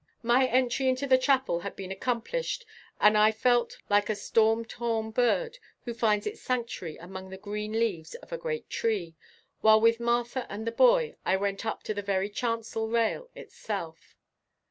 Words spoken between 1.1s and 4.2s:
chapel had been accomplished and I felt like a